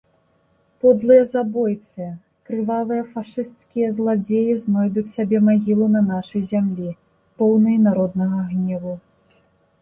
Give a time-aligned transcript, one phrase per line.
[0.83, 2.05] Подлыя забойцы,
[2.49, 6.89] крывавыя фашысцкія зладзеі знойдуць сабе магілу на нашай зямлі,
[7.43, 8.93] поўнай народнага гневу.